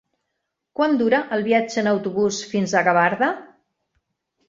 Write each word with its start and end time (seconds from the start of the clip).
Quant 0.79 0.97
dura 1.01 1.19
el 1.37 1.45
viatge 1.49 1.81
en 1.83 1.91
autobús 1.93 2.43
fins 2.57 2.77
a 2.77 2.85
Gavarda? 2.91 3.33